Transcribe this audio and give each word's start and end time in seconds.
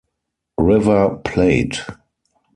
River 0.57 1.21
Plate 1.21 1.85